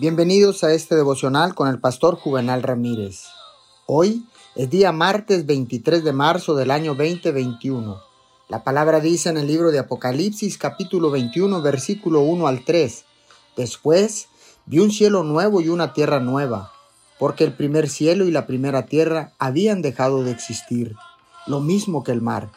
Bienvenidos 0.00 0.62
a 0.62 0.72
este 0.74 0.94
devocional 0.94 1.56
con 1.56 1.66
el 1.66 1.80
pastor 1.80 2.14
Juvenal 2.14 2.62
Ramírez. 2.62 3.24
Hoy 3.84 4.24
es 4.54 4.70
día 4.70 4.92
martes 4.92 5.44
23 5.44 6.04
de 6.04 6.12
marzo 6.12 6.54
del 6.54 6.70
año 6.70 6.94
2021. 6.94 8.00
La 8.48 8.62
palabra 8.62 9.00
dice 9.00 9.28
en 9.28 9.38
el 9.38 9.48
libro 9.48 9.72
de 9.72 9.80
Apocalipsis 9.80 10.56
capítulo 10.56 11.10
21 11.10 11.62
versículo 11.62 12.20
1 12.20 12.46
al 12.46 12.64
3. 12.64 13.04
Después 13.56 14.28
vi 14.66 14.78
un 14.78 14.92
cielo 14.92 15.24
nuevo 15.24 15.60
y 15.60 15.68
una 15.68 15.92
tierra 15.92 16.20
nueva, 16.20 16.70
porque 17.18 17.42
el 17.42 17.54
primer 17.54 17.88
cielo 17.88 18.24
y 18.24 18.30
la 18.30 18.46
primera 18.46 18.86
tierra 18.86 19.32
habían 19.40 19.82
dejado 19.82 20.22
de 20.22 20.30
existir, 20.30 20.94
lo 21.48 21.58
mismo 21.58 22.04
que 22.04 22.12
el 22.12 22.22
mar. 22.22 22.52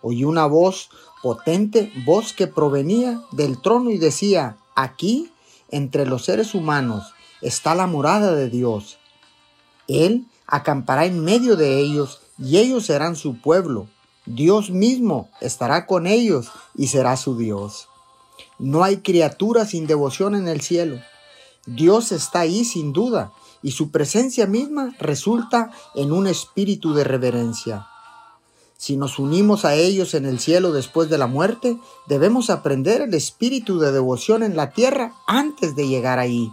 Oí 0.00 0.22
una 0.22 0.46
voz 0.46 0.90
potente, 1.24 1.90
voz 2.06 2.32
que 2.32 2.46
provenía 2.46 3.20
del 3.32 3.60
trono 3.60 3.90
y 3.90 3.98
decía, 3.98 4.58
aquí 4.76 5.32
entre 5.74 6.06
los 6.06 6.24
seres 6.24 6.54
humanos 6.54 7.14
está 7.42 7.74
la 7.74 7.86
morada 7.86 8.34
de 8.34 8.48
Dios. 8.48 8.98
Él 9.88 10.26
acampará 10.46 11.04
en 11.04 11.22
medio 11.24 11.56
de 11.56 11.80
ellos 11.80 12.20
y 12.38 12.58
ellos 12.58 12.86
serán 12.86 13.16
su 13.16 13.40
pueblo. 13.40 13.88
Dios 14.24 14.70
mismo 14.70 15.28
estará 15.40 15.86
con 15.86 16.06
ellos 16.06 16.50
y 16.76 16.86
será 16.86 17.16
su 17.16 17.36
Dios. 17.36 17.88
No 18.58 18.84
hay 18.84 18.98
criatura 18.98 19.66
sin 19.66 19.86
devoción 19.86 20.34
en 20.34 20.48
el 20.48 20.60
cielo. 20.60 21.00
Dios 21.66 22.12
está 22.12 22.40
ahí 22.40 22.64
sin 22.64 22.92
duda 22.92 23.32
y 23.60 23.72
su 23.72 23.90
presencia 23.90 24.46
misma 24.46 24.94
resulta 25.00 25.70
en 25.94 26.12
un 26.12 26.26
espíritu 26.26 26.94
de 26.94 27.02
reverencia. 27.02 27.88
Si 28.76 28.96
nos 28.96 29.18
unimos 29.18 29.64
a 29.64 29.74
ellos 29.74 30.14
en 30.14 30.26
el 30.26 30.40
cielo 30.40 30.72
después 30.72 31.08
de 31.08 31.18
la 31.18 31.26
muerte, 31.26 31.78
debemos 32.06 32.50
aprender 32.50 33.00
el 33.00 33.14
espíritu 33.14 33.78
de 33.78 33.92
devoción 33.92 34.42
en 34.42 34.56
la 34.56 34.70
tierra 34.70 35.14
antes 35.26 35.74
de 35.76 35.88
llegar 35.88 36.18
ahí. 36.18 36.52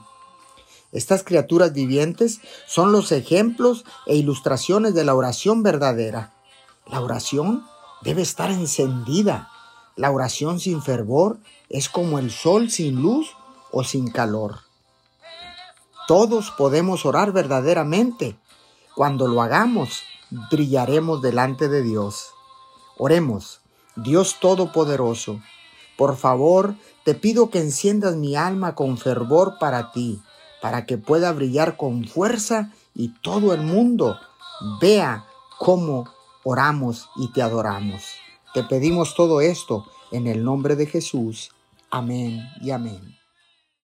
Estas 0.92 1.24
criaturas 1.24 1.74
vivientes 1.74 2.42
son 2.68 2.92
los 2.92 3.12
ejemplos 3.12 3.86
e 4.06 4.16
ilustraciones 4.16 4.94
de 4.94 5.06
la 5.06 5.16
oración 5.16 5.64
verdadera. 5.64 6.34
La 6.86 7.02
oración 7.02 7.66
debe 8.02 8.22
estar 8.22 8.52
encendida. 8.52 9.50
La 9.96 10.12
oración 10.12 10.60
sin 10.60 10.82
fervor 10.82 11.38
es 11.70 11.90
como 11.90 12.20
el 12.20 12.32
sol 12.32 12.70
sin 12.70 13.02
luz 13.02 13.28
o 13.72 13.84
sin 13.84 14.10
calor. 14.10 14.60
Todos 16.08 16.52
podemos 16.52 17.06
orar 17.06 17.32
verdaderamente. 17.32 18.36
Cuando 18.96 19.28
lo 19.28 19.42
hagamos, 19.42 20.02
brillaremos 20.50 21.22
delante 21.22 21.68
de 21.68 21.84
Dios. 21.84 22.32
Oremos, 22.98 23.62
Dios 23.96 24.38
Todopoderoso, 24.40 25.42
por 25.98 26.18
favor, 26.18 26.76
te 27.04 27.14
pido 27.14 27.50
que 27.50 27.60
enciendas 27.60 28.16
mi 28.16 28.36
alma 28.36 28.74
con 28.74 28.98
fervor 28.98 29.58
para 29.60 29.92
ti, 29.92 30.20
para 30.62 30.86
que 30.86 30.98
pueda 30.98 31.32
brillar 31.32 31.78
con 31.78 32.06
fuerza 32.06 32.72
y 32.96 33.10
todo 33.22 33.54
el 33.54 33.62
mundo 33.62 34.18
vea 34.80 35.26
cómo 35.60 36.06
oramos 36.44 37.10
y 37.18 37.32
te 37.32 37.42
adoramos. 37.42 38.04
Te 38.54 38.64
pedimos 38.64 39.16
todo 39.16 39.42
esto 39.42 39.86
en 40.12 40.28
el 40.28 40.44
nombre 40.44 40.76
de 40.76 40.88
Jesús. 40.88 41.52
Amén 41.90 42.42
y 42.62 42.72
amén. 42.72 43.21